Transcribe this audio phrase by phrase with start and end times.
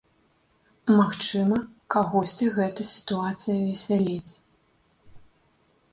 [0.99, 1.57] Магчыма,
[1.95, 4.33] кагосьці гэта сітуацыя весяліць.